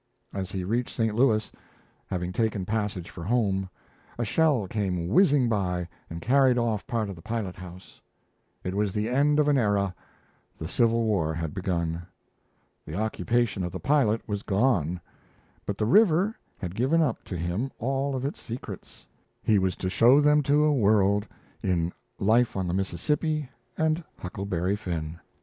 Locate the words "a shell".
4.17-4.67